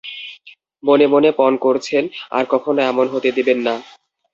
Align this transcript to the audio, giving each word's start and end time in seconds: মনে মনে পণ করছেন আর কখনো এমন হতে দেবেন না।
মনে 0.83 1.05
মনে 1.13 1.29
পণ 1.39 1.53
করছেন 1.65 2.03
আর 2.31 2.43
কখনো 2.53 2.79
এমন 2.91 3.05
হতে 3.13 3.29
দেবেন 3.37 3.59
না। 3.67 3.73